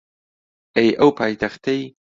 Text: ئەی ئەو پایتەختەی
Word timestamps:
ئەی 0.75 0.89
ئەو 0.99 1.09
پایتەختەی 1.17 1.81